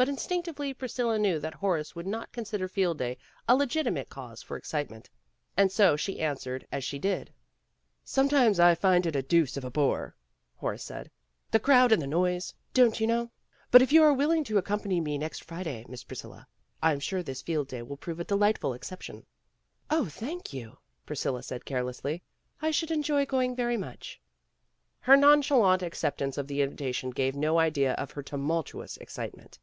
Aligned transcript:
But 0.00 0.08
instinctively 0.08 0.72
Priscilla 0.74 1.18
knew 1.18 1.40
that 1.40 1.54
Horace 1.54 1.96
would 1.96 2.06
not 2.06 2.30
consider 2.30 2.68
Field 2.68 2.98
Day 2.98 3.18
a 3.48 3.56
legitimate 3.56 4.08
cause 4.08 4.40
for 4.44 4.56
excitement, 4.56 5.10
and 5.56 5.72
so 5.72 5.96
she 5.96 6.20
answered 6.20 6.64
as 6.70 6.84
she 6.84 7.00
did. 7.00 7.32
"Sometimes 8.04 8.60
I 8.60 8.76
find 8.76 9.06
it 9.06 9.16
a 9.16 9.22
deuce 9.24 9.56
of 9.56 9.64
a 9.64 9.72
bore," 9.72 10.14
Horace 10.54 10.84
said. 10.84 11.10
"The 11.50 11.58
crowd 11.58 11.90
and 11.90 12.00
the 12.00 12.06
noise, 12.06 12.54
don't 12.72 12.90
66 12.90 12.98
PEGGY 13.00 13.06
RAYMOND'S 13.10 13.28
WAY 13.28 13.34
you 13.34 13.58
know. 13.58 13.68
But 13.72 13.82
if 13.82 13.92
you 13.92 14.02
are 14.04 14.12
willing 14.14 14.44
to 14.44 14.56
ac 14.58 14.62
company 14.66 15.00
me 15.00 15.18
next 15.18 15.42
Friday, 15.42 15.84
Miss 15.88 16.04
Priscilla, 16.04 16.46
I'm 16.80 17.00
sure 17.00 17.24
this 17.24 17.42
Field 17.42 17.66
Day 17.66 17.82
will 17.82 17.96
prove 17.96 18.20
a 18.20 18.24
delightful 18.24 18.74
ex 18.74 18.88
ception. 18.88 19.24
''"Oh, 19.90 20.04
thank 20.06 20.52
you," 20.52 20.78
Priscilla 21.06 21.42
said 21.42 21.64
carelessly. 21.64 22.22
"I 22.62 22.70
should 22.70 22.92
enjoy 22.92 23.26
going 23.26 23.56
very 23.56 23.76
much." 23.76 24.20
Her 25.00 25.16
non 25.16 25.42
chalant 25.42 25.82
acceptance 25.82 26.38
of 26.38 26.46
the 26.46 26.62
invitation 26.62 27.10
gave 27.10 27.34
no 27.34 27.58
idea 27.58 27.94
of 27.94 28.12
her 28.12 28.22
tumultuous 28.22 28.96
excitement. 28.98 29.58